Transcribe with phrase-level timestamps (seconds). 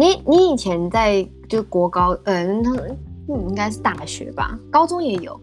[0.00, 2.96] 你你以前在就国高，嗯、呃，
[3.28, 5.38] 嗯，应该是大学吧，高中也有。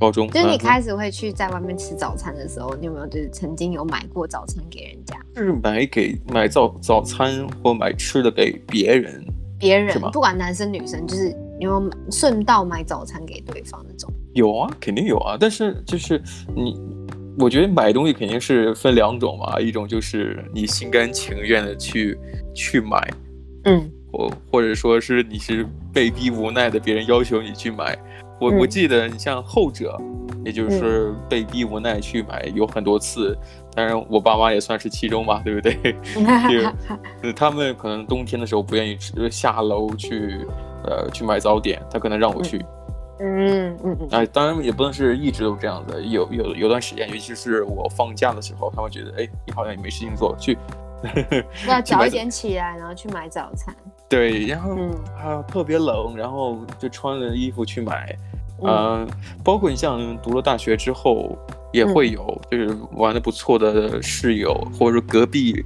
[0.00, 5.14] 高中就是你开始会去在外面吃早餐的时候，嗯、你有没有就是曾经有买过早餐给人家？
[5.32, 9.24] 就是买给买早早餐或买吃的给别人，
[9.60, 11.30] 别人不管男生女生，就是
[11.60, 14.12] 有没有顺道买早餐给对方那种？
[14.32, 15.36] 有啊，肯定有啊。
[15.38, 16.20] 但是就是
[16.52, 16.76] 你，
[17.38, 22.18] 我觉得买东西肯定是分两种嘛，一种就是你心甘情愿的去
[22.52, 23.08] 去买，
[23.64, 27.96] 嗯，或或者说是你是被逼无奈的，别人要求你去买。
[28.40, 29.96] 我我记得你像后者，
[30.44, 33.36] 也就是被逼无奈去买，有很多次。
[33.74, 35.74] 当然，我爸妈也算是其中吧，对不对？
[37.22, 40.46] 就 他们可能冬天的时候不愿意吃下楼去，
[40.84, 42.58] 呃，去买早点，他可能让我去。
[43.20, 44.08] 嗯嗯嗯。
[44.10, 50.58] 哎，当然也不能是一直都这样子，有有有段时间，尤其是我放假的时候，他们觉得，哎，你好像也没事情做，去。
[51.68, 53.74] 要早一点起来，然后去买早餐。
[54.08, 58.16] 对，然后、嗯、啊特别冷，然后就穿了衣服去买。
[58.62, 59.08] 嗯、呃，
[59.42, 61.36] 包括你像读了大学之后，
[61.72, 65.64] 也会有就是玩的不错的室友，嗯、或者说隔壁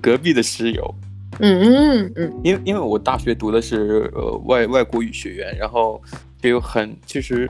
[0.00, 0.94] 隔壁的室友。
[1.40, 2.40] 嗯嗯嗯。
[2.44, 6.00] 因为因为我大学读的是呃外外国语学院，然后
[6.40, 7.48] 就有很其实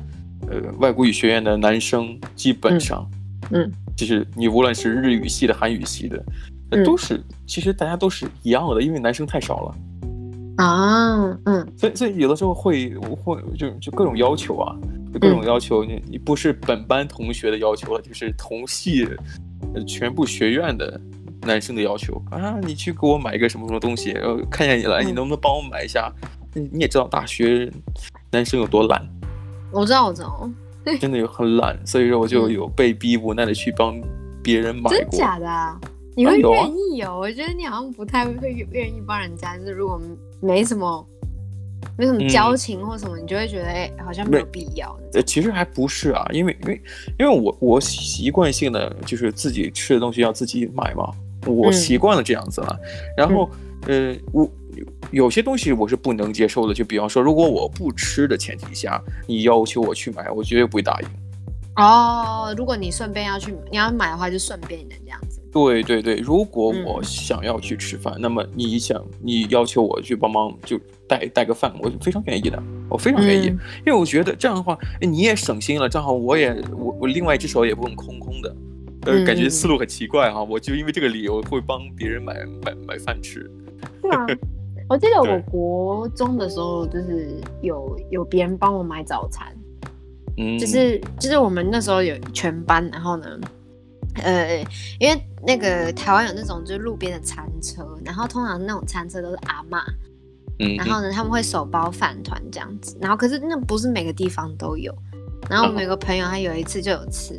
[0.48, 3.06] 呃外国语学院的男生基本上，
[3.50, 6.22] 嗯，就是你无论是日语系的、韩语系的。
[6.84, 9.74] 都是，嗯、其实大家都是一样的，因为男生太少了。
[10.58, 14.74] 啊，嗯，所以所以有的时候会会就就各种要求啊，
[15.12, 19.08] 就各种要求，你、嗯、你不是本班同学的要求了，就是同系
[19.86, 21.00] 全部学院的
[21.42, 22.20] 男生的要求。
[22.30, 26.12] 啊，你去给我买一个什么什么东西，然后看见你了，你能不能帮我买一下？
[26.56, 27.70] 嗯、你也知道大学
[28.32, 29.08] 男生有多懒，
[29.70, 30.50] 我知道我知道，
[30.98, 33.94] 真的有很懒，所以说我就有被逼无奈的去帮
[34.42, 35.78] 别人买过，真假的啊？
[36.18, 37.16] 你会愿意哦？
[37.16, 40.00] 我觉得你好像不太会愿意帮人家，就是如果
[40.40, 41.06] 没什么
[41.96, 44.98] 没什么交情或什么，嗯、你就会觉得哎，好像没有必要。
[45.14, 46.82] 呃，其实还不是啊，因为因为
[47.20, 51.08] 因为我我习惯性的就是自己吃的东西要自己买嘛，
[51.46, 52.80] 我习惯了这样子了。
[52.82, 53.48] 嗯、然后、
[53.86, 54.50] 嗯、呃，我
[55.12, 61.08] 有些东西我是不能接受的，就比方说，如果我不吃的前提下，你要求我去买，我绝对不会答应。
[61.76, 65.27] 哦，如果你顺便要去你要买的话，就顺便的这样子。
[65.52, 78.56] 对对对，如果我想要去吃饭，嗯、那么你想你要求我去帮忙就带带个饭，我非常愿意的，我非常愿意，嗯、因为我觉得这样的话，你也省心了，正好我也我我另外一只手也不用空空的，
[79.06, 82.34] 呃，感觉思路很奇怪哈，嗯、我就因为这个理由会帮别人买
[82.64, 83.50] 买买饭吃。
[84.02, 84.26] 是啊？
[84.88, 89.46] 我记得我国中的时候就是有有别人帮我买早餐。
[90.38, 93.26] 嗯，就是就是我们那时候有全班，然后呢，
[94.22, 94.64] 呃，
[94.98, 99.82] 因为那个台湾有那种就是路边的餐车，然后通常那种餐车都是阿妈，
[100.58, 104.94] 嗯，然后呢他们会手包饭团这样子，然后可是那不是每个地方都有，
[105.48, 107.34] 然后我们有个朋友他有一次就有吃，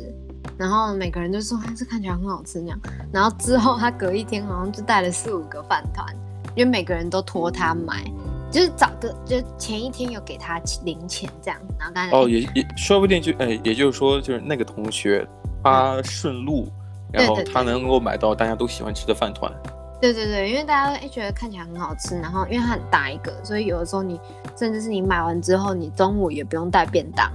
[0.58, 2.80] 然后每个人就说哎这看起来很好吃那样，
[3.12, 6.06] 然后之后他隔一天好像就带了四五个饭团，
[6.54, 8.04] 因为每个人都托他买。
[8.52, 15.24] 就是找个，就前一天有给他零钱这样，然后刚才哦，也也说不定就哎，也就是说就是那个同学
[15.62, 16.68] 他顺路，
[17.12, 19.52] 嗯、然后他能够买到大家都喜欢吃的饭团。
[20.00, 24.18] 对对对，因为大家都觉得看起来很好吃，然后因为它很大一个，所以有的时候你
[24.56, 27.30] 甚至是你买完之后，你中午也不用带便当，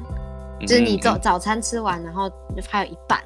[0.59, 3.21] 嗯、就是你早早餐吃完，然后就还有一半，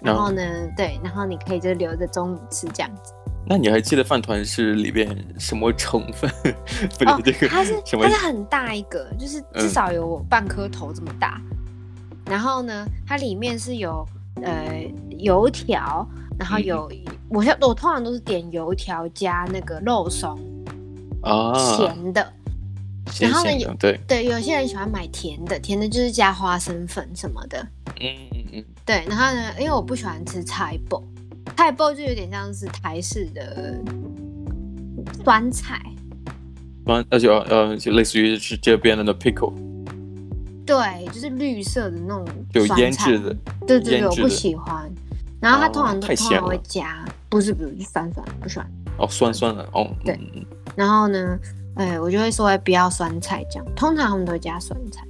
[0.00, 3.12] 然后呢，嗯、对，然后你可以就留着中午吃这样子。
[3.44, 5.08] 那你还记得饭团是里边
[5.40, 6.30] 什么成分？
[6.96, 11.42] 不哦，这个它是它是很大一个，就是至少有半颗头这么大。
[11.50, 11.56] 嗯、
[12.26, 14.06] 然后呢，它里面是有
[14.42, 14.84] 呃
[15.18, 16.06] 油条，
[16.38, 20.38] 然后有、嗯、我我通常都是点油条加那个肉松
[21.22, 22.32] 啊，咸的。
[23.20, 27.58] 然后呢，有对对，有些人喜欢买甜的，甜的就是加花生粉什么的。
[28.00, 28.64] 嗯嗯嗯。
[28.86, 31.02] 对，然后呢，因为我不喜欢吃菜脯。
[31.56, 33.76] 菜脯就有点像是台式的
[35.22, 35.82] 酸菜，
[36.86, 39.52] 酸，而且呃，就类似于是这边的那 pickle，
[40.72, 43.36] 对，就是绿色的那种有腌制的，
[43.66, 44.90] 对对对，我不喜欢。
[45.40, 48.66] 然后它通常都太咸了，会加，不是不是，就酸酸，不喜欢。
[48.98, 50.18] 哦，酸酸的哦，对。
[50.74, 51.38] 然后呢，
[51.76, 55.04] 哎，我就会说不要酸菜酱，通常他们都会加酸菜。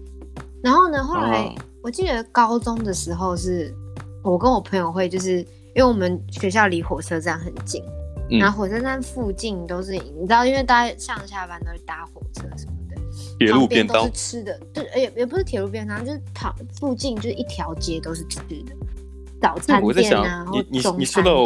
[0.62, 3.75] 然后呢，后来我记得高中的时候是，
[4.23, 5.47] 我跟我朋友会就是。
[5.75, 7.82] 因为我们学校离火车站很近，
[8.31, 12.81] 嗯、然后火车站附近都是你知道，因为大家上下班都是搭火车什么的，
[13.47, 18.73] 铁路便当都是吃的，对，也也不是铁路便当，就是旁附近就是一条街都是吃的，
[19.41, 21.44] 早餐店啊，你你你说到，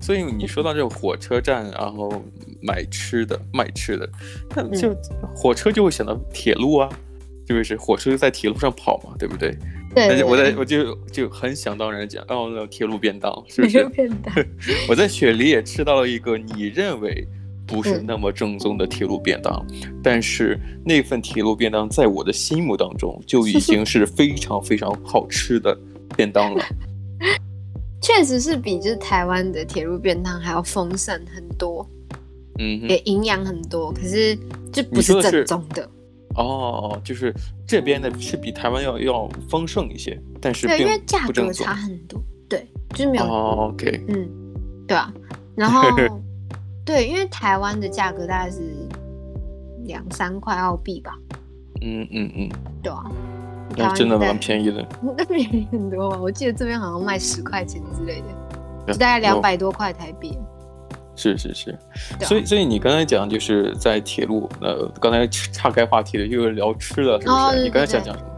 [0.00, 2.22] 所以你说到这个火车站，然后
[2.62, 4.08] 买吃的卖吃的，
[4.54, 4.94] 那就
[5.34, 6.88] 火车就会想到铁路啊，
[7.46, 9.56] 就是火车在铁路上跑嘛，对不对？
[9.94, 13.82] 对，我在我就就很想当然讲，哦，那铁路便当是不 是？
[13.88, 14.34] 便当。
[14.90, 17.26] 我在雪梨也吃到了一个你认为
[17.66, 25.76] 不是那么正宗的铁路便当，嗯、但是那份铁路便当在我的心目当中就已经是非常非常好吃的
[26.16, 26.64] 便当了。
[28.00, 31.88] 确实是比就是台湾的铁路便当还要丰盛很多，
[32.58, 34.38] 嗯，也营养很多，可是
[34.72, 35.88] 这不是正宗的。
[36.36, 37.34] 哦，就是
[37.66, 43.24] 这边的是比台湾要要丰盛一些，但是对，因为价格差很多，对，就是没有。
[43.24, 44.28] 哦，OK，嗯，
[44.86, 45.12] 对啊，
[45.56, 45.82] 然后
[46.86, 48.60] 对，因为台湾的价格大概是
[49.84, 51.12] 两三块澳币吧。
[51.82, 52.48] 嗯嗯嗯，
[52.82, 53.04] 对啊，
[53.76, 54.86] 那真的蛮便宜的。
[55.02, 56.18] 那便宜很多吧？
[56.18, 60.38] 我记得这边好像卖十块钱之类的，就大概两百多块台币。
[61.16, 61.78] 是是是，
[62.20, 67.36] 所以所以你刚才讲就是在铁路，呃，刚才岔开话题了，又聊吃的，是不是？
[67.36, 68.30] 哦、对对对，你刚才想讲什么？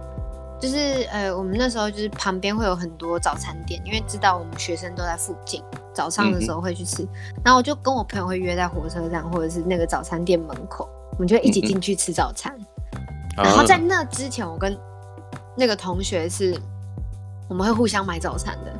[0.61, 5.63] 就是呃，我们那时候就是旁边会有很多早餐店，因为知道我们学生都在附近，
[5.99, 7.09] 早上的时候会去吃，嗯、
[7.45, 12.57] 然后我就跟我朋友会约在火车站或者是那个早餐店门口，我们就一起进去吃早餐。
[13.37, 14.79] 嗯、然后在那之前，我跟
[15.57, 16.57] 那个同学是，
[17.49, 18.73] 我们会互相买早餐的，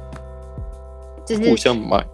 [1.27, 2.07] 就是互相买。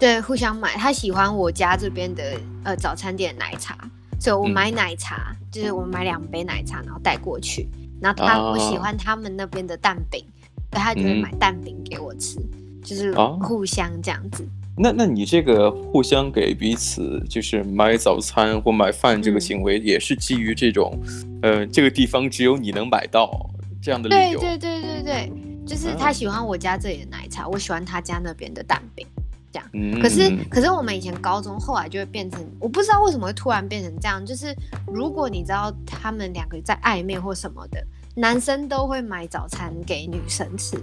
[0.00, 0.74] 对，互相买。
[0.76, 2.24] 他喜欢我家这边的
[2.64, 3.78] 呃早餐店的奶茶，
[4.18, 7.68] 所以我买奶茶，嗯、就是我买两杯奶茶，然后带过去。
[8.00, 10.24] 然后他、啊、我喜欢他们那边的蛋饼，
[10.72, 13.12] 所以他就会买蛋饼给我吃，嗯、就是
[13.42, 14.46] 互相这样子。
[14.76, 20.98] 那那你这个互相给彼此就是买早餐或买饭这个行为，也是基于这种，
[21.42, 23.50] 嗯、呃，这个地方只有你能买到
[23.82, 24.40] 这样的理由？
[24.40, 25.32] 对对对对对，
[25.66, 29.06] 就是他喜欢我家这里的奶茶，啊、我喜欢他家那边的蛋饼。
[29.50, 34.24] 这样，可是可是我们以前高中后来就会变成，我不知道为什么会突然变成这样。
[34.24, 34.54] 就是
[34.86, 37.82] 如果你知道他们两个在暧昧或什么的，
[38.14, 40.76] 男生都会买早餐给女生吃。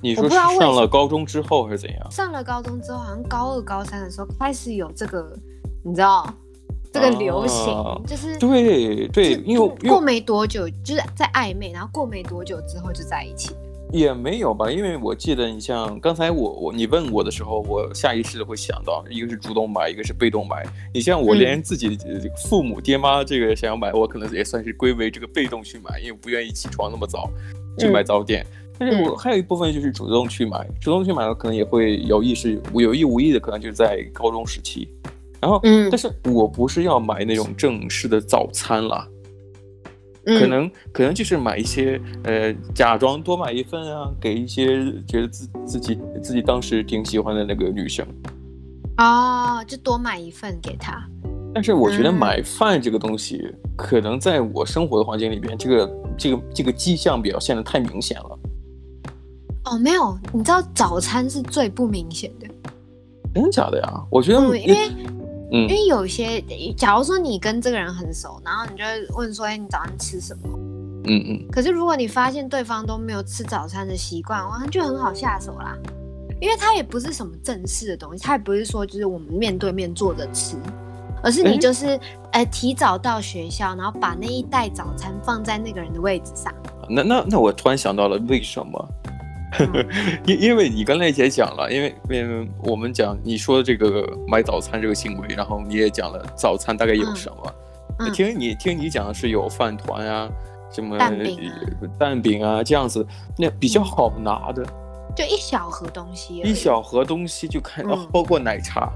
[0.00, 2.10] 你说上了高中之后还是怎样？
[2.10, 5.36] 上了高中之后，好像高二高三的时候开始有这个，
[5.84, 6.26] 你知道
[6.92, 13.54] 这个流行，啊、就是对对，因为过没多久就是在暧昧，然后过没多久之后就在一起。
[13.92, 20.64] 也没有吧，因为我记得你像刚才我我你问我的时候，我下意识的会想到，一个是主动买，一个是被动买。
[20.94, 21.98] 你像我连自己
[22.48, 27.28] 父母爹妈这个想要买，我可能也算是归为这个被动去买，因为不愿意起床那么早
[27.78, 28.46] 去买早点。
[28.80, 34.88] 但是我还有一部分就是主动去买，主动去买的可能也会有意识，有意无意的可能就是在高中时期。
[35.38, 35.60] 然后，
[35.90, 39.06] 但是我不是要买那种正式的早餐啦。
[40.24, 48.06] 可能、嗯、可能就是买一些，呃，假装多买一份啊，给一些觉得自自己自己当时挺喜欢的那个女生，
[48.98, 51.06] 哦，就多买一份给她。
[51.54, 58.38] 但是我觉得买饭这个东西，嗯、可能在我生活的环境里边，这个这个这个迹象表现的太明显了。
[59.64, 62.46] 哦，没有，你知道早餐是最不明显的。
[63.34, 64.02] 真的假的呀？
[64.10, 64.90] 我觉得、嗯、因为。
[65.52, 66.40] 因为有些，
[66.76, 70.42] 假如说你跟这个人很熟，然后你就会问说：“哎，你早上吃什么？”
[71.10, 71.48] 嗯嗯。
[71.50, 75.76] 可是如果你发现对方都没有吃早餐的习惯，哇，就很好下手啦。
[76.40, 80.54] 因为他也不是什么正式的东西，他也不是说就是我们面对面坐着吃，
[81.20, 81.98] 而是你就是
[82.30, 86.54] 哎、欸、提早到学校，然后把那一袋早餐放在那个人的位置上。
[86.88, 88.88] 那那那我突然想到了，为什么？
[90.26, 97.36] 因、嗯、因为你刚才也讲了，因为因为我们讲你说这个买早餐这个行为，然后你也讲了早餐大概有什么。
[97.46, 100.28] 嗯嗯、听你听你讲的是有饭团啊，
[100.72, 101.54] 什么蛋饼啊，
[101.98, 104.64] 蛋饼啊这样子，那比较好拿的，
[105.14, 108.90] 就一小盒东西，一小盒东西就看，嗯、包括奶茶，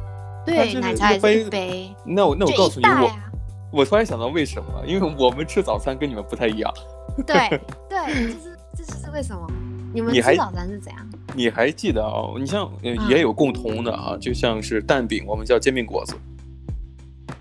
[0.46, 1.94] 对，奶茶一杯。
[2.06, 4.82] 那我那我告诉你，啊、我我突然想到为什么？
[4.87, 6.73] 因为我们吃早餐跟你们不太一样。
[7.26, 9.46] 对对，这是这是为什么？
[9.94, 11.08] 你们吃早餐是怎样？
[11.36, 12.34] 你还记得啊？
[12.36, 12.68] 你像
[13.08, 16.14] 也有共同的啊，嗯、就像是蛋饼，我们叫煎饼果子。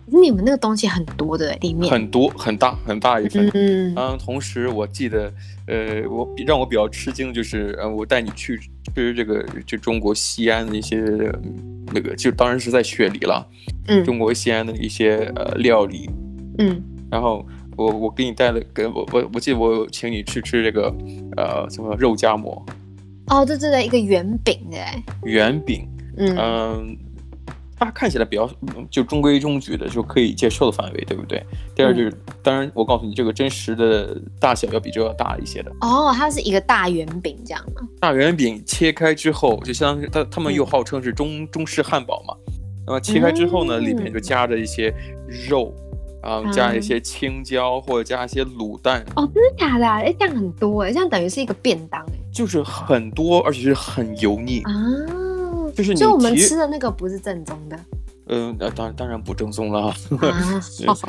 [0.05, 3.50] 你们那个东西很多的，里面很多很大很大一份。
[3.55, 4.17] 嗯嗯。
[4.19, 5.33] 同时我记得，
[5.65, 8.60] 呃，我让我比较吃惊的就是，呃，我带你去
[8.93, 11.01] 吃这个就中国西安的一些
[11.91, 13.48] 那个，就当然是在雪梨了。
[13.88, 14.05] 嗯。
[14.05, 16.07] 中国西安的一些呃料理。
[16.60, 16.79] 嗯。
[17.10, 17.43] 然后。
[17.75, 20.94] 我我给你带了，给我我我记得我请你去吃这个，
[21.38, 22.63] 呃，什么肉夹馍？
[23.27, 24.77] 哦，对对对一个圆饼的。
[25.24, 25.88] 圆饼，
[26.18, 26.84] 嗯、呃、
[27.77, 28.50] 它看起来比较
[28.92, 31.42] 就中规中矩的，就可以接受的范围，对不对？
[31.74, 35.72] 第二就是，嗯、当然我告诉你，这个真实的大小要比这个要大一些的。
[35.82, 37.88] 哦，它是一个大圆饼这样吗？
[38.00, 42.36] 大圆饼切开之后，就相当于它他们又号称是中、嗯、中式汉堡嘛。
[42.86, 44.94] 那么切开之后呢，嗯、里面就夹着一些
[45.48, 45.74] 肉，
[46.24, 49.06] 啊、呃，加一些青椒、嗯、或者加一些卤蛋。
[49.15, 49.86] 哦，真的假的？
[49.86, 52.13] 哎，这样很多哎，这样等于是一个便当哎。
[52.32, 54.72] 就是很多，而且是很油腻啊。
[55.75, 57.77] 就是你，就我们吃的那个不是正宗的。
[58.27, 59.88] 嗯，那当然当然不正宗了。
[60.22, 60.62] 啊、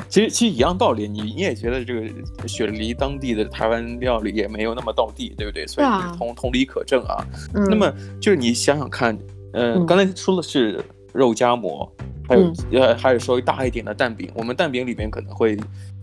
[0.09, 5.65] 其实其实一样道理，你你也觉得这个雪梨当地的台湾料理也没有那么道地，对不对？
[5.67, 5.87] 所以
[6.19, 7.25] 同、啊、同理可证啊。
[7.55, 9.17] 嗯、那么就是你想想看，
[9.53, 11.89] 呃、嗯，刚才说的是肉夹馍。
[12.29, 15.57] 还有、嗯、呃，还有稍微大一点的蛋饼，我们蛋饼里面可能会，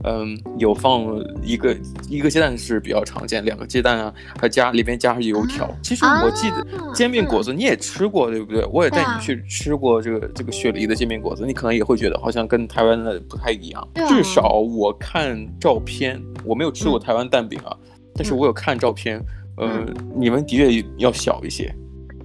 [0.04, 1.04] 嗯，有放
[1.42, 1.76] 一个
[2.10, 5.70] 一个鸡蛋是比较常见，两个鸡蛋啊，还加里面加上油条。
[5.82, 8.66] 其实我记得煎饼果子你也吃过，啊、对不对？
[8.72, 13.82] 我也带你去吃过这个这个雪梨的煎饼果子，你可能也会觉得好像跟台湾的不太一样。
[13.96, 19.18] 啊、至少我看照片，我没有吃过台湾蛋饼啊，嗯、但是我有看照片，
[19.58, 21.74] 嗯、呃，你们的确要小一些。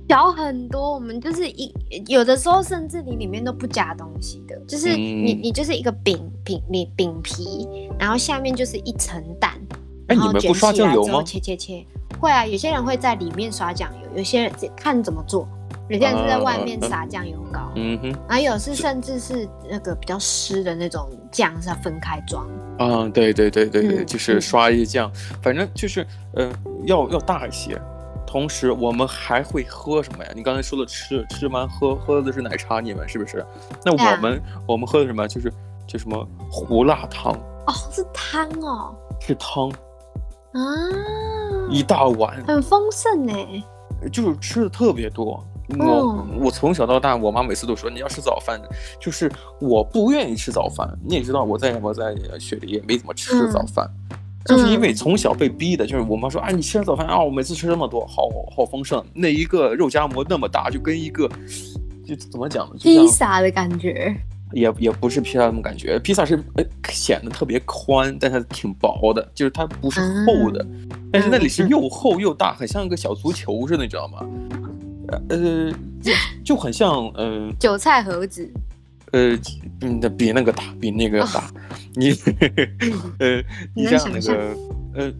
[0.08, 1.74] 小很多，我们就是一
[2.06, 9.52] 有的时候甚至你里面都不加东西的，就是你、嗯、你就是一个饼饼你饼皮，然后下面就是一层蛋，
[10.06, 11.22] 哎，你们不刷酱油吗？
[11.24, 11.84] 切切切，
[12.20, 15.48] 会啊，有些人会在里面刷酱油，有些人看怎么做，
[15.88, 22.46] 有些人是在外面撒酱油膏，嗯哼，然后有是甚至是那个比较湿的那种酱是要分开装，
[22.78, 25.10] 嗯，对对对对对，嗯、就是刷一些酱，
[25.42, 26.52] 反正就是呃
[26.84, 27.76] 要要大一些。
[28.26, 30.30] 同时，我们还会喝什么呀？
[30.34, 33.44] 你刚才说的吃吃完喝喝的是奶茶，你们是不是？
[33.84, 35.26] 那我们、啊、我们喝的什么？
[35.28, 35.52] 就是
[35.86, 37.32] 就什么胡辣汤
[37.66, 40.60] 哦，是汤哦，是汤啊，
[41.70, 43.34] 一大碗，很丰盛呢，
[44.12, 45.42] 就是吃的特别多。
[45.78, 48.60] 我、哦、我从小到大，我妈每次都说你要吃早饭，
[49.00, 49.30] 就是
[49.60, 50.88] 我不愿意吃早饭。
[51.04, 53.88] 你也知道，我在我在雪梨也没怎么吃早饭。
[53.88, 54.05] 嗯
[54.46, 59.04] 就是因为从小被逼的，就是我妈说啊，你吃点早饭啊，我每次吃那么多，好好丰盛。
[59.12, 61.28] 那一个肉夹馍那么大，就跟一个
[62.06, 62.74] 就怎么讲呢？
[62.78, 64.14] 披萨的感觉，
[64.52, 65.98] 也也不是披萨那种感觉。
[65.98, 70.64] 披萨是呃显得特别宽，但它挺薄的，就是它不是厚的。
[70.64, 74.26] 嗯、但是那里是又厚又大，很像一个小足球似的，你知道吗？
[75.28, 75.72] 呃，
[76.02, 76.12] 就
[76.44, 78.48] 就很像嗯、呃、韭菜盒子。
[79.12, 79.38] 呃，
[79.80, 81.40] 嗯，比那个大，比那个大。
[81.40, 81.50] 哦、
[81.94, 82.10] 你，
[83.18, 83.42] 呃，
[83.74, 84.56] 你像那个，
[84.94, 85.12] 呃，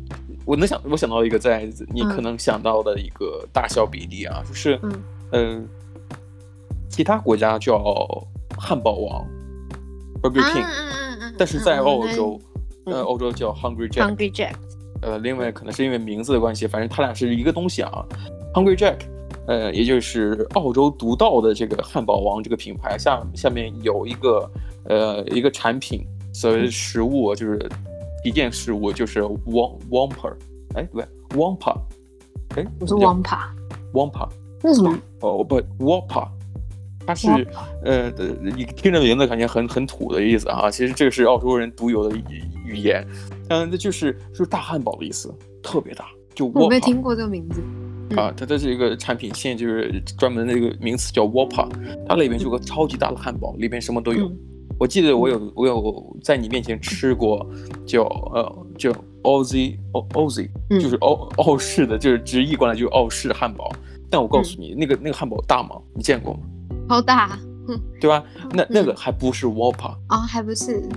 [0.45, 5.63] 我能想，我想到一个在你可能想到的一个大小比例啊，嗯、就是，嗯、呃，
[6.89, 7.79] 其他国家叫
[8.59, 9.27] 汉堡王
[10.23, 12.41] ，Burger King，、啊、但是在澳洲，
[12.87, 14.15] 嗯、呃，欧洲叫 Hungry Jack。
[14.15, 14.55] Hungry Jack。
[15.03, 18.05] 呃，另外可能是因为名字的关系，反正他俩是一个东西啊
[18.55, 18.97] ，Hungry Jack。
[19.47, 24.51] 呃，也就是澳洲独到的这个汉堡王这个品牌下下面有一个
[24.85, 27.69] 呃一个产品，所谓食物就是
[28.25, 30.35] 一件食物就是 Wom Whopper，
[30.75, 31.77] 哎对，Whopper，
[32.57, 34.29] 哎不是 Whopper，Whopper
[34.63, 34.99] 那什么？
[35.21, 36.29] 哦不，Whopper，
[37.07, 37.29] 它是
[37.85, 38.11] 呃
[38.41, 42.25] 你听着名字感觉很很土的意思啊，其实这个是澳洲人独有的语
[42.65, 43.07] 语言，
[43.49, 47.63] 嗯，那就是就是大汉堡的意思，特别大，就我没听过这个名字。
[48.15, 51.69] 啊，它这是一个产品线就是专门的一个名词叫 Whopper，
[52.09, 54.27] 它里面有个超级大的汉堡，里面什么都有。
[54.27, 54.37] 嗯、
[54.79, 57.45] 我记得我有我有在你面前吃过
[57.85, 60.49] 叫，叫呃叫 Aussie Aussie，
[60.81, 63.71] 就是澳澳式的，就是直译过来就是澳式汉堡。
[64.09, 65.77] 但我告诉你，嗯、那个那个汉堡大吗？
[65.95, 66.41] 你见过吗？
[66.89, 67.39] 好大，
[68.01, 68.23] 对吧？
[68.53, 70.89] 那那个还不是 Whopper 啊、哦，还不是，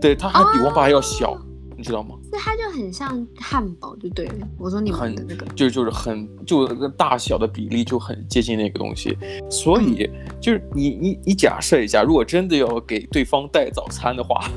[0.00, 1.32] 对，它还比 Whopper 还要小。
[1.32, 1.38] 哦
[1.74, 2.14] 你知道吗？
[2.34, 4.48] 那它就很像汉堡，就对了。
[4.56, 9.18] 我说你们的那个，就就是很就那个大小的比例就很接近那个东西，
[9.50, 14.48] 所以、嗯、就是你你你假设一下，如果真的要给对方带早餐的话，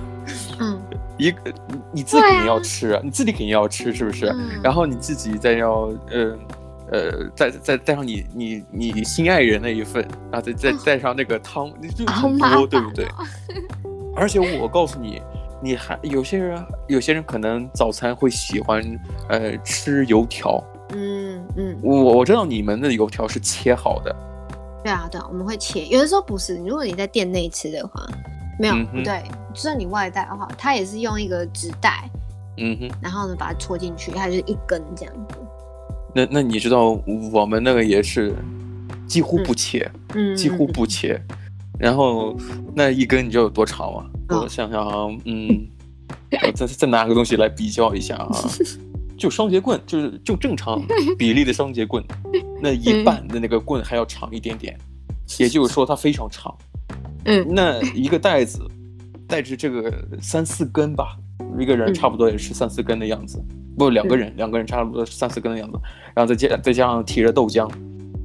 [0.61, 0.81] 嗯，
[1.19, 1.53] 一个
[1.91, 4.27] 你自己肯定要吃，啊、你自己肯定要吃，是不是？
[4.27, 6.37] 嗯、然后你自己再要呃
[6.93, 10.01] 呃再再带上你你你心爱人那一份
[10.31, 13.05] 啊，再再带上那个汤，你就很多，对不对？
[14.15, 15.21] 而且我告诉你。
[15.65, 18.83] 你还有些人，有些人可能早餐会喜欢，
[19.29, 20.63] 呃，吃油条。
[20.93, 24.15] 嗯嗯，我我知道你们的油条是切好的。
[24.83, 25.87] 对啊对啊，我们会切。
[25.87, 28.07] 有的时候不是，如果你在店内吃的话，
[28.59, 29.23] 没有、对，
[29.55, 32.07] 就算你外带的话，它也是用一个纸袋，
[32.57, 35.39] 嗯哼，然后呢把它戳进去，它就是一根这样子。
[36.13, 36.95] 那那你知道
[37.33, 38.35] 我们那个也是
[39.07, 41.37] 几乎不切，嗯，几乎不切，嗯、
[41.79, 42.37] 然后
[42.75, 44.05] 那一根你知道有多长吗？
[44.29, 45.67] 我想想啊，嗯，
[46.45, 48.31] 我再再拿个东西来比较一下啊，
[49.17, 50.81] 就双节棍，就是就正常
[51.17, 52.03] 比例的双节棍，
[52.61, 54.77] 那一半的那个棍还要长一点点，
[55.37, 56.53] 也就是说它非常长。
[57.25, 58.59] 嗯，那一个袋子
[59.27, 59.91] 带着这个
[60.21, 61.17] 三四根吧，
[61.59, 63.41] 一个人差不多也是三四根的样子，
[63.77, 65.79] 不，两个人两个人差不多三四根的样子，
[66.13, 67.69] 然后再加再加上提着豆浆，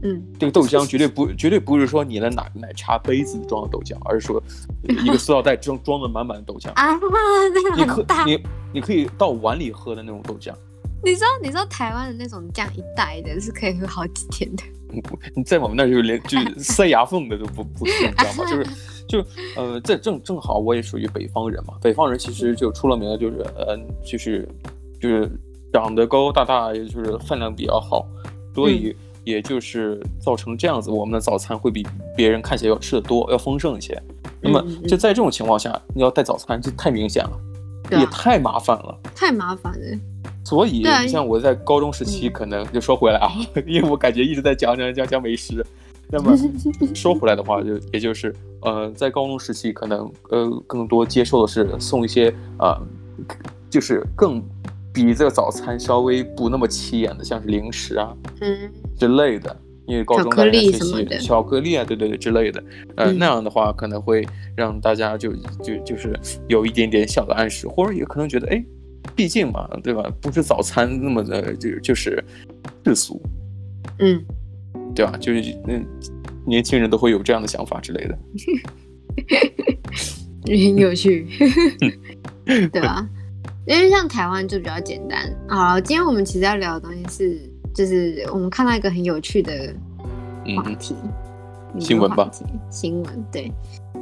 [0.02, 4.42] 嗯，这个豆浆绝对不绝对不是说你的奶奶茶杯子装的豆浆，而是说
[4.88, 6.98] 一个塑料袋装装的满满的豆浆啊，
[7.76, 8.42] 那个很大，你
[8.72, 10.52] 你可以到碗里喝的那种豆浆。
[11.02, 14.62] 你知道你知道台湾的那种酱一袋的是可以喝好几天的。
[15.34, 18.50] 你在我们那就连就 塞牙缝的都不不是，你知道吗？
[18.50, 18.66] 就是
[19.08, 19.24] 就
[19.56, 24.46] 呃，这正正好我也属于北方人嘛，北方人其实就出了名的就是呃，就是
[25.00, 25.30] 就是
[25.72, 28.06] 长得高高大大，也就是饭量比较好，
[28.54, 28.94] 所以
[29.30, 34.00] 也就是造成这样子，我们的早餐会比别人看起来要吃的多，要丰盛一些。
[34.42, 37.30] 那么就在这种情况下，你要带早餐就太明显了，
[37.90, 39.98] 也太麻烦了，太麻烦了。
[40.44, 45.64] 所以，你像我在高中时期，可能就说回来啊，嗯、 因为我感觉一直在讲讲讲讲美食。
[46.12, 46.34] 那么
[46.92, 52.76] 说回来的话，就也就是呃，在高中时期，可能呃更多接受的是送一些呃，
[53.68, 54.42] 就是更
[54.92, 59.60] 比这个早餐稍微不那么起眼的，像是零食啊，嗯之类的。
[59.86, 62.62] 因为高中在学习巧克力啊，对对对之类的。
[62.94, 66.16] 呃，嗯、那样的话可能会让大家就就就是
[66.48, 68.64] 有一点点小的暗示，或者也可能觉得哎。
[69.16, 70.02] 毕竟嘛，对吧？
[70.20, 72.22] 不是早餐那么的，就就是
[72.84, 73.20] 世俗，
[73.98, 74.22] 嗯，
[74.94, 75.16] 对吧？
[75.18, 75.84] 就是嗯，
[76.46, 78.18] 年轻人都会有这样的想法之类的，
[80.46, 81.26] 很有趣，
[82.44, 83.08] 对吧？
[83.66, 85.34] 因为像台湾就比较简单。
[85.48, 89.74] 好，今天我们其实要聊的东西是，就是我们看到一个很有趣的
[90.56, 90.94] 话题，
[91.74, 92.30] 嗯、新闻吧？
[92.70, 93.52] 新闻对。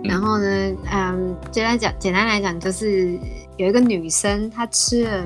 [0.05, 3.19] 然后呢，嗯，简单讲，简单来讲就是。
[3.59, 5.25] 有一个女生，她吃了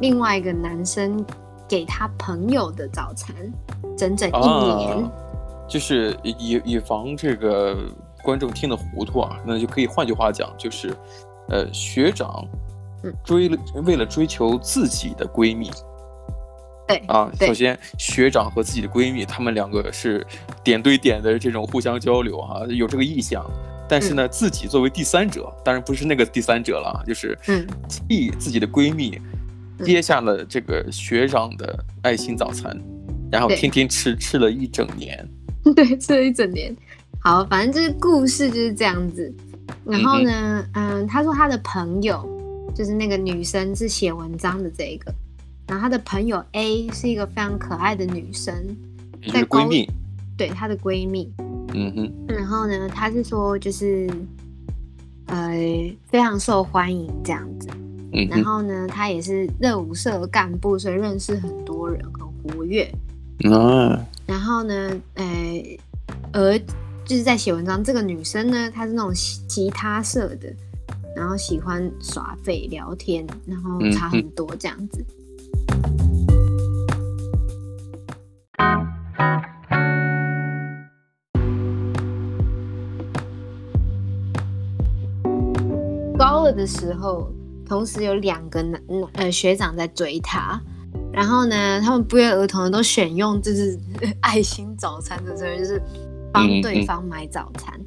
[0.00, 1.22] 另外一个男生
[1.68, 3.36] 给她朋友的早餐，
[3.98, 4.96] 整整一年。
[4.96, 5.12] 啊、
[5.68, 7.76] 就是以以防这个
[8.22, 10.96] 观众听得糊涂啊，那就可以换句话讲，就是，
[11.50, 12.48] 呃，学长
[13.22, 15.70] 追了、嗯、为了追求自己的闺蜜，
[16.86, 20.26] 对啊，对首先学长和自己的闺蜜，他们两个是
[20.62, 23.44] 点对点的这种互相交流啊，有这个意向。
[23.86, 27.38] 但是呢，嗯、自己作为第三者，当然不是那个第三者了，就是
[27.88, 29.20] 替自己的闺蜜
[29.84, 35.28] 接下了这个学长的爱心早餐，嗯、然后天天吃吃了一整年。
[35.76, 36.74] 对，吃了一整年。
[37.20, 39.32] 好，反正这个故事就是这样子。
[39.84, 42.26] 然后呢，嗯，嗯，他说他的朋友
[42.74, 45.12] 就是那个女生是写文章的这一个，
[45.66, 48.54] 然后他的朋友 A 是一个非常可爱的女生，
[49.22, 49.88] 也就是闺蜜。
[50.36, 51.32] 对，她的闺蜜。
[51.72, 54.10] 嗯哼，然后呢，她是说就是，
[55.26, 55.52] 呃，
[56.06, 57.68] 非常受欢迎这样子。
[58.12, 62.82] 嗯，然后呢，她也是热舞社的干部，所以认识很多人，很活跃。
[63.50, 65.78] 啊，然后呢，呃，
[66.32, 66.58] 而
[67.04, 69.12] 就是在写文章，这个女生呢，她是那种
[69.48, 70.52] 吉他社的，
[71.14, 75.04] 然后喜欢耍废聊天，然后差很多这样子。
[86.16, 87.30] 高二的时候，
[87.66, 88.80] 同时有两个男
[89.14, 90.60] 呃学长在追她，
[91.12, 93.78] 然后呢，他们不约而同的都选用就是
[94.22, 95.82] 爱心早餐的时候，就是
[96.32, 97.74] 帮对方买早餐。
[97.78, 97.86] 嗯嗯，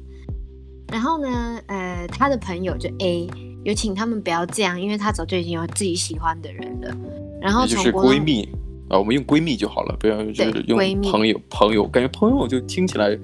[0.92, 3.28] 然后呢，呃，他的朋友就 A
[3.64, 6.96] 有请他们不要这样，因为他早就已经有自己喜欢的人了。
[7.40, 8.48] 然后就是闺蜜
[8.90, 11.40] 啊，我们用闺蜜就好了，不要就是用朋友。
[11.50, 13.18] 朋友感觉朋友就听起来。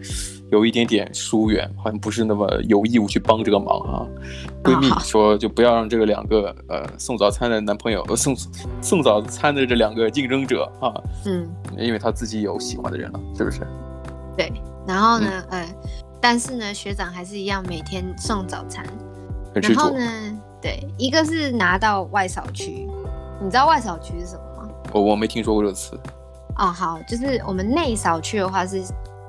[0.52, 4.06] 有一点点疏远，好像不是那么有义务去帮这个忙啊。
[4.62, 8.36] 闺蜜说，就不要让这个两个呃送早餐的男朋友送
[8.80, 13.66] 送早餐的这两个竞争者啊，嗯，因为他自己有喜欢的人了，是不是？
[14.36, 14.52] 对。
[14.86, 15.74] 然后呢，嗯、呃，
[16.20, 18.86] 但是呢，学长还是一样每天送早餐。
[19.54, 22.86] 然后呢，对，一个是拿到外扫区，
[23.44, 24.68] 你知道外扫区是什么吗？
[24.92, 26.00] 我我没听说过这个词。
[26.56, 28.82] 哦，好，就是我们内扫区的话是。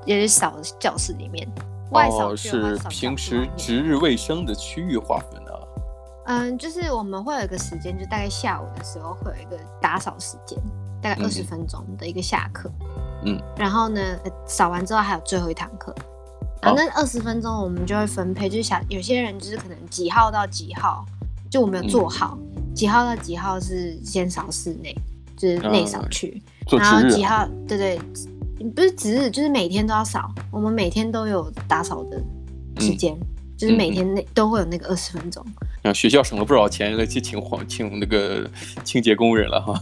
[0.06, 1.44] 也是扫教室里面，
[1.90, 5.68] 外扫区是平时值日卫生的区域划分的。
[6.26, 10.56] 嗯，就是我们会有一个时间，就大概下午的时候会有一个打扫时间，
[11.02, 12.70] 大概二十分钟的一个下课。
[13.24, 14.00] 嗯，然后呢，
[14.46, 15.92] 扫完之后还有最后一堂课，
[16.62, 21.04] 然后那二十分钟我们就会分配，就是想有些人就是可能几号到几号，
[21.50, 22.38] 就我们有做好，
[22.76, 24.94] 几号到几号是先扫室内，
[25.36, 27.98] 就是内扫区，然后几号，对对。
[28.74, 30.32] 不是值日，就是每天都要扫。
[30.50, 32.18] 我们每天都有打扫的
[32.80, 35.44] 时间，嗯、就是每天那都会有那个二十分钟。
[35.82, 38.50] 然后学校省了不少钱，来去请黄 请那个
[38.82, 39.78] 清洁工人了哈。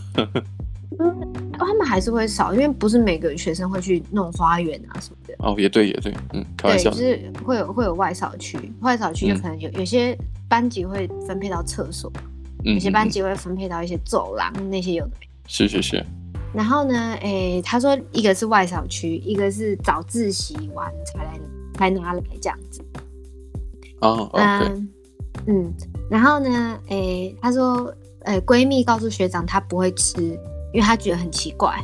[0.98, 5.34] 嗯，他们还是会扫，因为不是每个学生会去弄花园啊什么的。
[5.38, 6.90] 哦，也对，也对，嗯，开玩笑。
[6.90, 12.22] 对，就是会有会有外扫区，外扫区就可能有、嗯、有些班级会分配到厕所，嗯、
[12.64, 15.12] 有些班级会分配到一些走廊，嗯、那些有的。
[15.46, 16.04] 是是是。
[16.54, 21.40] 然后呢，哎、欸，他说一个是外扫区，一个是早自习完才来
[21.74, 22.80] 才拿来这样子。
[24.00, 24.88] 哦，嗯，
[25.46, 25.74] 嗯，
[26.08, 30.22] 然后呢，哎、欸，他说，哎、欸，闺蜜告诉学长她不会吃，
[30.72, 31.76] 因为她觉得很奇怪，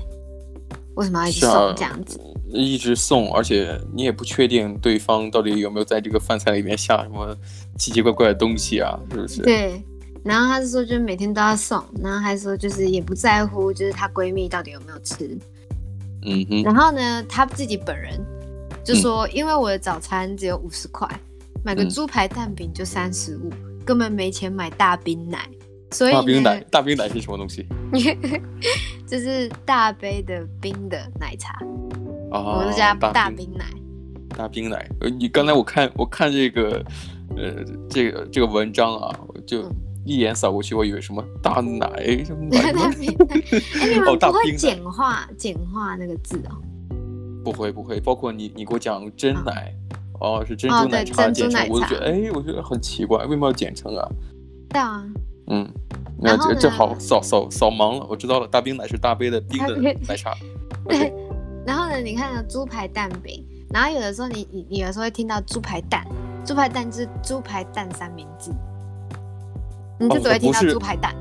[0.95, 2.21] 为什么要一直送这样子？
[2.53, 7.37] 一直送，而且你也不确定对方到底有没有在这个饭菜里面下什么
[7.77, 9.43] 奇奇怪怪的东西啊，是不是？
[9.43, 9.83] 对。
[10.25, 15.39] 然后她是说，就是每天都要送，然后还说就是也不在乎，就是她闺蜜到底有没有吃。
[16.23, 16.63] 嗯哼。
[16.63, 18.19] 然后呢，她自己本人
[18.85, 21.09] 就说，因为我的早餐只有五十块，
[21.65, 23.51] 买个猪排蛋饼就三十五，
[23.85, 25.49] 根本没钱买大冰奶。
[25.93, 27.67] 所以大冰奶，大冰奶是什么东西？
[29.09, 31.59] 就是大杯的冰的奶茶。
[32.31, 33.65] 哦，我是加大冰奶。
[34.37, 36.81] 大冰奶，呃，你刚才我看我看这个，
[37.37, 39.69] 呃，这个这个文章啊，就
[40.11, 42.73] 一眼扫过去，我以为什么大奶什么 奶？
[42.73, 43.37] 大冰奶。
[43.81, 46.59] 哎，你们不会简化简化那个字哦？
[47.45, 49.73] 不会不会，包括你你给我讲真奶，
[50.21, 54.09] 哦，是珍珠奶茶简称，我就觉得哎，我觉得很奇怪，为什么要简称啊？
[54.69, 55.05] 对啊。
[55.47, 55.69] 嗯，
[56.19, 60.35] 那这正好扫扫扫盲了，我知道了，大冰奶是大杯的冰的奶茶。
[60.89, 61.13] 对。
[61.67, 66.05] 然后呢，你看到猪排蛋饼，然后有的时候你你你有时候会听到猪排蛋，
[66.45, 68.51] 猪排蛋就是猪排蛋三明治，
[70.01, 71.15] 你就只会听到猪排蛋，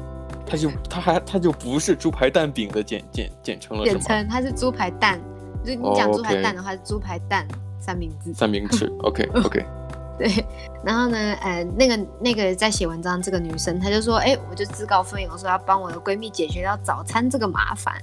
[0.45, 5.19] 它就它还它就不是猪排蛋饼的简简简称了，简称它是猪排蛋，
[5.65, 7.45] 就你讲猪排蛋的话是猪排蛋
[7.79, 9.65] 三明治，三明治， OK OK，
[10.17, 10.45] 对，
[10.83, 17.95] 然后呢，呃，那个那个在写文章这个女生，她就说，哎，我就自告奋勇说要帮我的闺蜜解决掉早餐这个麻烦，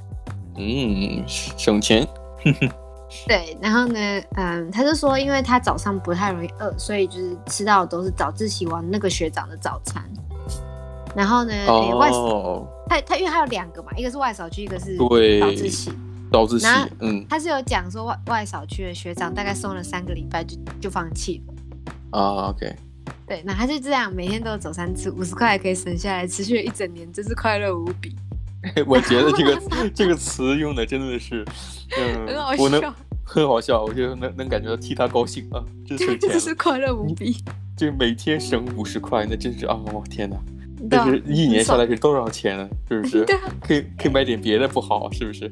[0.56, 2.06] 嗯，省钱。
[3.26, 3.98] 对，然后呢，
[4.36, 10.02] 嗯，她就说，因为她早上不太容易饿，所以就是吃到的都是早自习完那个学长的早餐。
[11.16, 15.90] 然后呢，哦、欸，外扫，他他因为他有两个嘛，一个是外扫区，一个是早自习。
[16.31, 16.66] 早自习，
[17.00, 22.18] 嗯，他是有讲说外外扫区的学长大概送了三个礼拜就就放弃了。
[22.18, 22.76] 啊，OK。
[23.26, 28.14] 对，那他就这样每天都有走三次，五十块可以省下来，持续了一整年，真是快乐无比。
[28.87, 31.44] 我觉得这个这个词用的真的是，
[31.96, 32.26] 嗯，
[32.59, 32.83] 我能
[33.24, 37.37] 很好笑，我觉得能能感觉到替他高兴啊，真省钱，真是快乐无比。
[37.76, 40.37] 就每天省五十块，那真是啊，我天哪！
[40.90, 42.68] 但是一年下来是多少钱呢？
[42.88, 43.24] 是不 是？
[43.24, 45.50] 对啊，可以可以买点别的不好，是不是？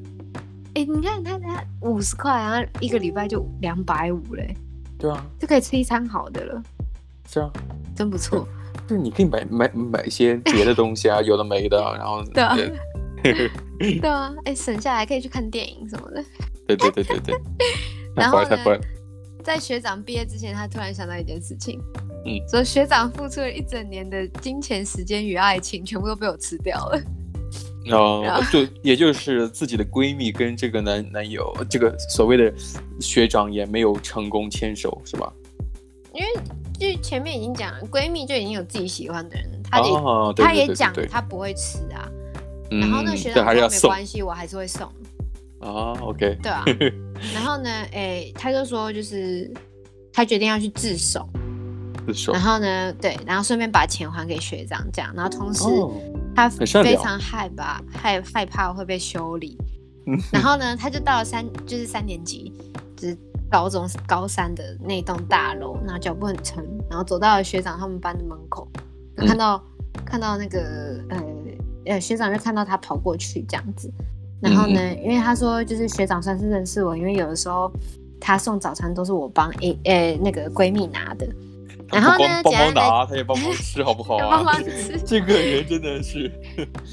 [0.74, 4.54] 哎，你看他他五十块，然后一个礼拜就两百五嘞。
[4.98, 6.62] 对啊，就可以吃一餐好的了。
[7.28, 7.50] 是啊，
[7.94, 8.46] 真不错。
[8.86, 12.56] 就是你可以买买买一些别的东西啊，有的没的，然后 对啊。
[13.78, 16.22] 对啊，哎，省下来可以去看电影什么的。
[16.66, 17.34] 对对对对对。
[18.14, 18.80] 然后呢，
[19.42, 21.80] 在学长毕业之前，他突然想到一件事情，
[22.26, 27.00] 嗯，所以学长付出了一整年的金钱、时间与爱情，全部都被我吃掉了。
[27.92, 32.52] 哦，就也就是自己的闺蜜跟这个男男友，这个所谓的
[32.98, 35.30] 学长也没有成功牵手，是吧？
[36.14, 36.28] 因为
[36.78, 39.92] 就前面已经讲了，闺蜜就已经有自己喜欢的人，她也
[40.34, 42.08] 她也讲她不会吃啊。
[42.70, 44.86] 然后那学长说没关系，我还是会送。
[45.60, 46.38] 啊，OK。
[46.42, 46.64] 对啊。
[47.34, 49.52] 然后呢，哎，他就说，就是
[50.12, 51.28] 他决定要去自首。
[52.32, 55.12] 然后呢，对，然后顺便把钱还给学长，这样。
[55.14, 55.64] 然后同时，
[56.34, 59.58] 他非常害怕，害害怕会被修理。
[60.32, 62.52] 然后呢，他就到了三，就是三年级，
[62.96, 63.16] 就是
[63.50, 68.68] 高中高三的那栋大楼，然后脚步很沉，然后走到了学长他们班的门口，
[69.16, 69.62] 看到
[70.04, 71.22] 看到那个呃。
[71.86, 73.92] 呃，学长就看到他跑过去这样子，
[74.40, 77.70] 然后呢，嗯、因为他说就是学长算是认识我，因为有的时候
[78.18, 81.28] 他送早餐都是我帮诶诶那个闺蜜拿的，
[81.94, 84.28] 然后呢，帮忙拿，他也帮忙吃，好不好啊？
[84.36, 86.30] 帮忙吃， 这个人真的是。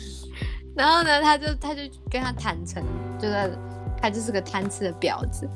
[0.76, 2.84] 然后呢，他就他就跟他坦诚，
[3.20, 3.58] 就是
[4.02, 5.50] 他就是个贪吃的婊子，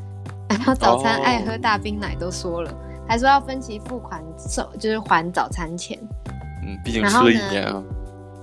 [0.49, 2.75] 然后早餐爱喝大冰奶都说了，哦、
[3.07, 5.97] 还说要分期付款收，就是还早餐钱。
[6.63, 7.81] 嗯，毕竟吃了一年啊。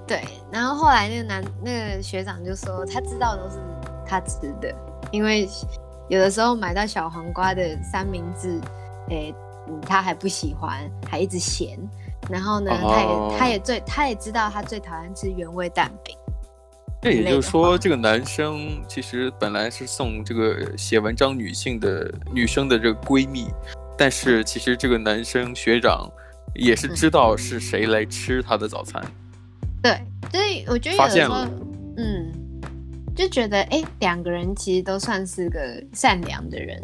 [0.06, 3.58] 对，然后后来那个男那个学长就说，他知道都是
[4.06, 4.74] 他吃的，
[5.10, 5.48] 因为
[6.08, 8.60] 有的时候买到小黄瓜的三明治，
[9.10, 9.34] 诶，
[9.86, 11.78] 他还不喜欢，还一直嫌。
[12.30, 16.16] 然后呢，他也、哦、他也最他也知道他最讨厌吃原味蛋饼。
[17.00, 23.48] 这也就是说，这个男生其实本来是送这个写文章女性的女生的这个闺蜜，
[23.98, 26.08] 但是其实这个男生学长
[26.54, 29.02] 也是知道是谁来吃他的早餐。
[29.82, 31.44] 对，所以我觉得有的时候，
[31.96, 32.32] 嗯，
[33.16, 35.60] 就觉得哎，两个人其实都算是个
[35.92, 36.80] 善良的人。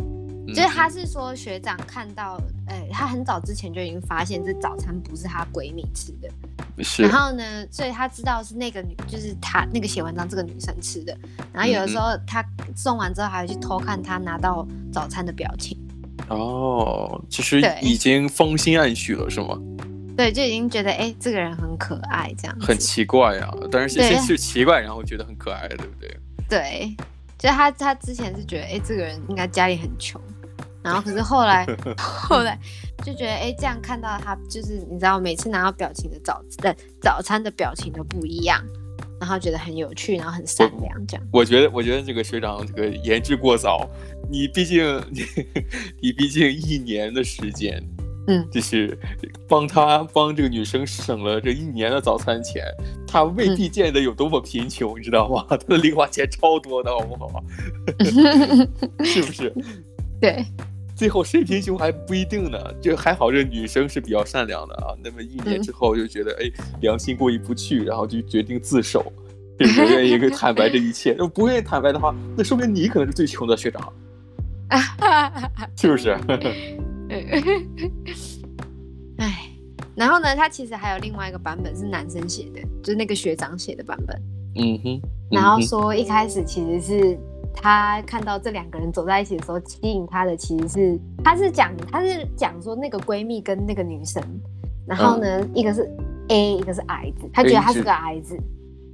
[0.48, 7.02] 嗯、就是他是说学长看到，哎，他很早之前就已经发现这早餐不是他闺蜜吃的，是。
[7.02, 11.16] 然后呢，所以他知道是那个女，就是他那个写文章这个女生吃的。
[11.52, 12.44] 然后有的时候他
[12.76, 15.78] 送完之后还会去偷看他拿到早餐的表情。
[16.28, 19.59] 哦，其实已经芳心暗许了，是吗？
[20.16, 22.57] 对，就已经觉得哎，这个人很可爱，这样。
[22.61, 26.16] 很奇怪啊，但是先是奇怪，然后觉得很可爱，对不对？
[26.48, 26.96] 对，
[27.38, 30.20] 就他他之前是觉得哎，这个人应该家里很穷。
[30.88, 31.66] 然后可是后来，
[31.98, 32.59] 后来
[33.05, 38.64] 就觉得，哎，这样看到他，就是你知道，每次拿到表情的早的早餐的表情都不一样，
[39.20, 41.27] 然后觉得很有趣，然后很善良，这样。
[41.31, 43.87] 我觉得，我觉得这个学长这个言之过早。
[44.31, 45.22] 你毕竟你，
[46.01, 47.83] 你毕竟一年的时间，
[48.27, 48.98] 嗯，就是
[49.48, 52.62] 帮他帮这个女生省了这一年的早餐钱，
[53.07, 55.46] 他未必见得有多么贫穷，嗯、你知道吗？
[55.48, 57.42] 他的零花钱超多的，好不好？
[59.05, 59.55] 是不是？
[60.20, 60.44] 对。
[60.98, 64.90] 最后谁贫穷还不一定呢， 就还好这女生是比较善良的啊。
[65.00, 69.12] 那么一年之后就觉得、嗯、哎良心过意不去，然后就决定自首，
[69.56, 71.12] 并不愿意坦白这一切。
[71.12, 73.92] 如果不愿意坦白的话，那说明你可能是最穷的学长，
[75.78, 76.18] 是不是？
[79.18, 79.52] 哎，
[79.94, 84.20] 然后呢，他其实还有另外一个版本是男生写的，就是那个学长写的版本。
[84.56, 87.16] 嗯哼，嗯哼，然后说一开始其实是。
[87.61, 94.23] 他看到这两个人走在一起的时候，吸引他的其实是，他是讲，他是讲说那个闺蜜跟那个女生，
[94.87, 95.90] 然后呢，嗯、一个是
[96.29, 98.38] A，一个是矮子，他觉得他是个矮子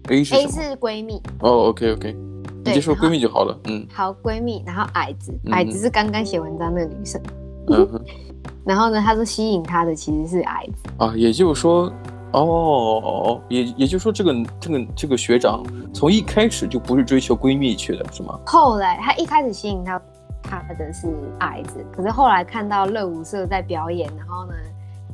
[0.08, 1.20] ，A 是 A 是闺蜜。
[1.40, 2.16] 哦，OK OK，
[2.64, 7.20] 你就说闺蜜就好了，嗯，好，闺蜜，然后矮子，矮子是刚刚写文章那个女生，
[7.68, 8.00] 嗯哼，
[8.64, 11.92] 然后呢，他说吸引他的其实是矮子啊，也就是说。
[12.40, 18.38] 哦，也也就是说，这个这个这个学长从一开始就不是追求闺蜜去的，是吗？
[18.46, 20.00] 后来他一开始吸引他
[20.42, 21.08] 他的是
[21.40, 24.54] 矮子，可是后来看到乐舞社在表演，然后呢，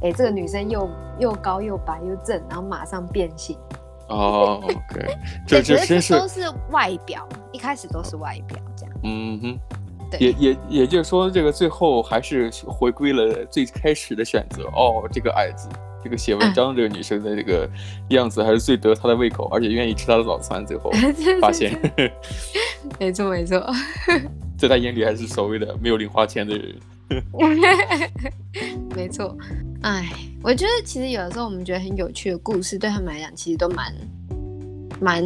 [0.03, 3.57] 哎，这个女生又又高又白又正，然后马上变性。
[4.09, 5.15] 哦，OK，
[5.47, 8.95] 这这真是都是外表，一开始都是外表这样。
[9.05, 9.59] 嗯哼，
[10.11, 14.65] 对，也也也就是说，这个最后还是回归了最开始的选择。
[14.75, 15.69] 哦，这个矮子。
[16.03, 17.69] 这个写文章这个女生的这个
[18.09, 20.65] 样子还是最得她的胃口，而且愿意吃她的早餐。
[20.67, 20.91] 最后
[21.41, 21.77] 发现，
[22.99, 23.65] 没错没错，
[24.59, 26.75] 在她眼里还是所谓的没有零花钱的人。
[28.95, 29.37] 没错，
[29.83, 30.09] 哎，
[30.43, 33.93] 我觉得其实有的时候我们觉得很有趣的故事，对他们来讲其实都蛮
[35.01, 35.25] 蛮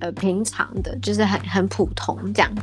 [0.00, 2.62] 呃平常的，就是很很普通这样子。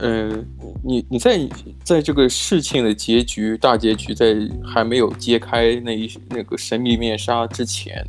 [0.00, 0.44] 嗯、呃，
[0.82, 1.48] 你你在
[1.84, 8.06] 在这个事情的结局大结局在还没有揭开那一那个神秘面纱之前，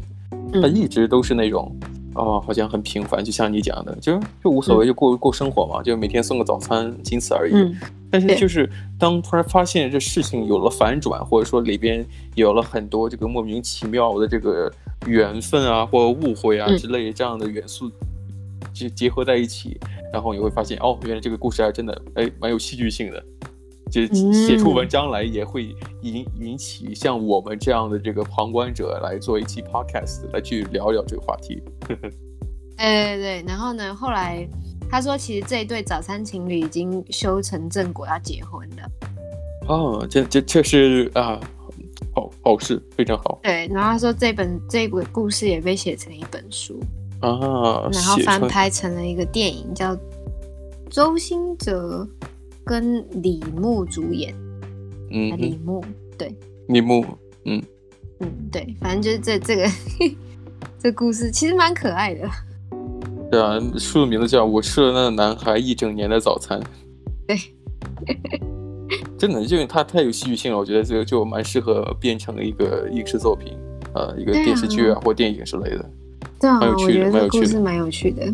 [0.53, 1.75] 他一直都是那种
[2.15, 7.53] 哦，好像很平凡，就像你讲的，就就无所谓，就过过生活嘛，就每天送个早餐，仅此而已。
[7.53, 7.75] 嗯、
[8.09, 12.05] 但是就是当突然发现这事情有了反转，或者说里边
[12.35, 14.71] 有了很多这个莫名其妙的这个
[15.07, 17.91] 缘分啊，或误会啊之类这样的元素。
[18.73, 19.77] 就结合在一起，
[20.13, 23.23] 然后你会发现，哦，原来这个故事还真的，哎，蛮有戏剧性的。
[23.91, 31.61] 就写出文章来，也会引引起像我们这样的这个旁观者来做一期 podcast 来去聊聊这个话题。
[31.89, 31.97] 对
[32.77, 34.47] 对对，然后呢，后来
[34.89, 38.89] 他说，其实这一对早餐情侣已经修成正果，要结婚了。
[39.67, 41.37] 哦，这这这是啊，
[42.15, 43.41] 好好事，非常好。
[43.43, 46.79] 对，然后他说这本这个故事也被写成一本书。
[47.21, 49.97] 啊，然后翻拍成了一个电影，叫
[50.89, 52.07] 周兴哲
[52.65, 54.35] 跟李牧主演。
[55.11, 55.83] 嗯，李牧
[56.17, 56.33] 对，
[56.69, 57.03] 李牧，
[57.45, 57.61] 嗯
[58.19, 59.69] 嗯对，反正就是这这个
[60.79, 62.29] 这故事其实蛮可爱的。
[63.29, 66.59] 对啊，书的名字叫《我吃了那个男孩一整年的早餐》。
[67.27, 67.37] 对，
[69.17, 73.57] 真的，因为它太有戏剧性了，我觉得这个就蛮适合变成一个影视作品，
[73.93, 75.89] 呃，一个电视剧啊或电影之类的。
[76.41, 78.25] 对啊，我觉得这个故事蛮有趣的，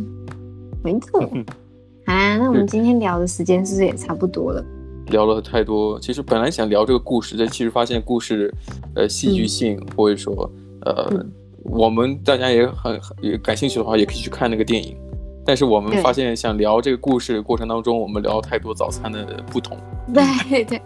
[0.81, 1.19] 没错。
[2.07, 4.63] 啊，那我们今天聊的时间是不是也差不多了？
[5.07, 8.53] 聊了太多，其实本来想聊这个故事，但其实发现故事，
[8.95, 10.49] 呃，戏剧性，嗯、或者说，
[10.85, 11.31] 呃，嗯、
[11.65, 14.97] 我们大家也很也感兴趣的话，也可以去看那个电影。
[15.45, 19.77] 但是我们发现，想聊这个故事过程当中，我们聊太多早餐的不同。
[20.13, 20.81] 对对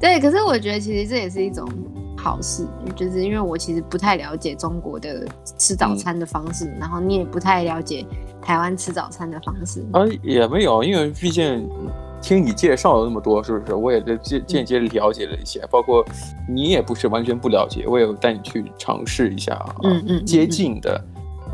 [0.00, 1.64] 对，可是我觉得其实这也是一种。
[2.26, 5.24] 好事，就是因为我其实不太了解中国的
[5.56, 8.04] 吃早餐的方式，嗯、然后你也不太了解
[8.42, 9.86] 台湾吃早餐的方式。
[9.92, 11.70] 啊，也没有，因为毕竟
[12.20, 13.74] 听你介绍了那么多，是不是？
[13.74, 16.04] 我也间间接了解了一些，嗯、包括
[16.48, 21.00] 你也不是完全不了解，我也带你去尝试一下啊，嗯嗯，嗯接近的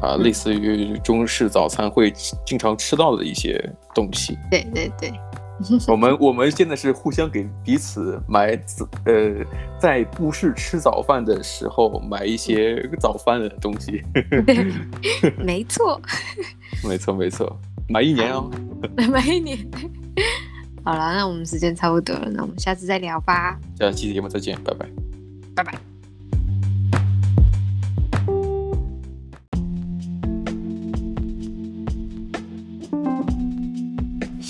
[0.00, 2.10] 啊，嗯、类似于中式早餐会
[2.46, 3.62] 经常吃到的一些
[3.94, 4.38] 东西。
[4.50, 5.12] 对对对，
[5.88, 8.58] 我们我们现在是互相给彼此买
[9.04, 9.44] 呃，
[9.78, 14.02] 在不是吃早饭的时候买一些早饭的东西。
[14.46, 14.66] 对，
[15.38, 16.00] 没错，
[16.86, 18.50] 没错没错，买一年哦，
[19.10, 19.58] 买一年。
[20.84, 23.58] 好了，那我们时间差不多了，那我们下次再聊吧。
[23.78, 24.86] 下期节目再见，拜拜，
[25.54, 25.91] 拜拜。